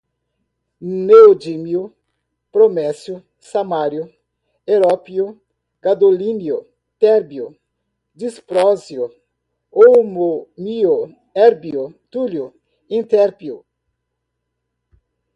neodímio, 0.81 1.93
promécio, 2.51 3.23
samário, 3.39 4.11
európio, 4.65 5.39
gadolínio, 5.79 6.65
térbio, 6.97 7.55
disprósio, 8.15 9.13
hólmio, 9.71 11.15
érbio, 11.35 11.93
túlio, 12.09 12.51
itérbio 12.89 13.63